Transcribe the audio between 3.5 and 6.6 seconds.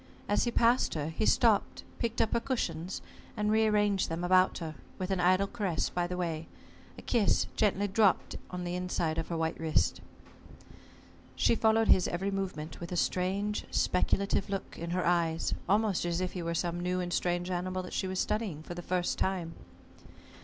re arranged them about her, with an idle caress by the way,